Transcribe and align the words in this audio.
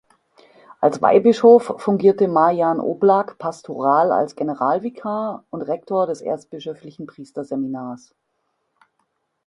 Als 0.79 0.99
Weihbischof 0.99 1.75
fungierte 1.77 2.27
Marijan 2.27 2.79
Oblak 2.79 3.37
pastoral 3.37 4.11
als 4.11 4.35
Generalvikar 4.35 5.43
und 5.51 5.61
Rektor 5.61 6.07
des 6.07 6.21
erzbischöflichen 6.21 7.05
Priesterseminars. 7.05 8.15